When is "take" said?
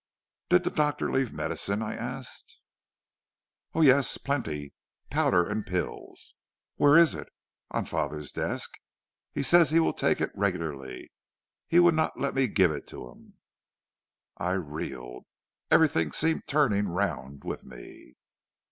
9.93-10.19